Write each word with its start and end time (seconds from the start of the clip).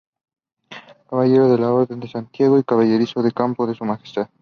Caballero 1.07 1.47
de 1.51 1.59
la 1.59 1.71
Orden 1.71 1.99
de 1.99 2.07
Santiago 2.09 2.57
y 2.57 2.63
caballerizo 2.63 3.21
de 3.21 3.31
Campo 3.31 3.67
de 3.67 3.75
Su 3.75 3.85
Majestad. 3.85 4.29